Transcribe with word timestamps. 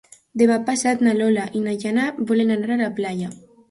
Demà 0.41 0.57
passat 0.69 1.05
na 1.09 1.13
Lola 1.21 1.45
i 1.59 1.63
na 1.69 1.79
Jana 1.87 2.09
volen 2.35 2.59
anar 2.61 2.75
a 2.75 2.83
la 2.85 2.93
platja. 3.01 3.35